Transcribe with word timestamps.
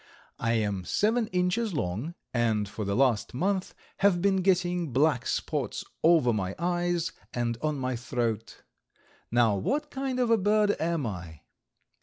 I 0.39 0.53
am 0.53 0.83
seven 0.83 1.27
inches 1.27 1.75
long, 1.75 2.15
and 2.33 2.67
for 2.67 2.85
the 2.85 2.95
last 2.95 3.35
month 3.35 3.75
have 3.97 4.19
been 4.19 4.37
getting 4.37 4.91
black 4.91 5.27
spots 5.27 5.83
over 6.01 6.33
my 6.33 6.55
eyes 6.57 7.11
and 7.35 7.55
on 7.61 7.75
my 7.77 7.95
throat. 7.95 8.63
Now 9.29 9.55
what 9.57 9.91
kind 9.91 10.19
of 10.19 10.31
a 10.31 10.39
bird 10.39 10.75
am 10.81 11.05
I? 11.05 11.41